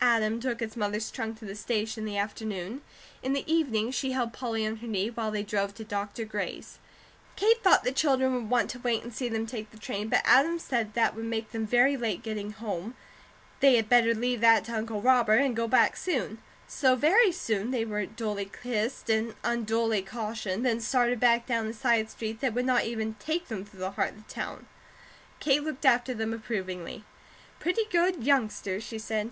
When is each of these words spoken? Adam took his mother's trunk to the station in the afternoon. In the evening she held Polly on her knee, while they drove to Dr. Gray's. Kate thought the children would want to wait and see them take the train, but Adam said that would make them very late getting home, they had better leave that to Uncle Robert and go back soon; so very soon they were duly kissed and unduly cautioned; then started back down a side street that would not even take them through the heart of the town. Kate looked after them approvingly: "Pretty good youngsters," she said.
Adam 0.00 0.38
took 0.38 0.60
his 0.60 0.76
mother's 0.76 1.10
trunk 1.10 1.36
to 1.36 1.44
the 1.44 1.56
station 1.56 2.02
in 2.02 2.04
the 2.06 2.16
afternoon. 2.16 2.80
In 3.24 3.32
the 3.32 3.42
evening 3.52 3.90
she 3.90 4.12
held 4.12 4.32
Polly 4.32 4.64
on 4.64 4.76
her 4.76 4.86
knee, 4.86 5.08
while 5.10 5.32
they 5.32 5.42
drove 5.42 5.74
to 5.74 5.82
Dr. 5.82 6.24
Gray's. 6.24 6.78
Kate 7.34 7.60
thought 7.64 7.82
the 7.82 7.90
children 7.90 8.34
would 8.34 8.48
want 8.48 8.70
to 8.70 8.78
wait 8.78 9.02
and 9.02 9.12
see 9.12 9.28
them 9.28 9.46
take 9.46 9.72
the 9.72 9.76
train, 9.76 10.06
but 10.08 10.22
Adam 10.24 10.60
said 10.60 10.94
that 10.94 11.16
would 11.16 11.24
make 11.24 11.50
them 11.50 11.66
very 11.66 11.96
late 11.96 12.22
getting 12.22 12.52
home, 12.52 12.94
they 13.58 13.74
had 13.74 13.88
better 13.88 14.14
leave 14.14 14.40
that 14.40 14.64
to 14.66 14.76
Uncle 14.76 15.02
Robert 15.02 15.38
and 15.40 15.56
go 15.56 15.66
back 15.66 15.96
soon; 15.96 16.38
so 16.68 16.94
very 16.94 17.32
soon 17.32 17.72
they 17.72 17.84
were 17.84 18.06
duly 18.06 18.48
kissed 18.62 19.10
and 19.10 19.34
unduly 19.42 20.02
cautioned; 20.02 20.64
then 20.64 20.78
started 20.80 21.18
back 21.18 21.46
down 21.46 21.66
a 21.66 21.72
side 21.72 22.08
street 22.08 22.40
that 22.40 22.54
would 22.54 22.64
not 22.64 22.84
even 22.84 23.14
take 23.18 23.48
them 23.48 23.64
through 23.64 23.80
the 23.80 23.90
heart 23.90 24.10
of 24.10 24.24
the 24.28 24.32
town. 24.32 24.68
Kate 25.40 25.64
looked 25.64 25.84
after 25.84 26.14
them 26.14 26.32
approvingly: 26.32 27.02
"Pretty 27.58 27.86
good 27.90 28.22
youngsters," 28.24 28.84
she 28.84 29.00
said. 29.00 29.22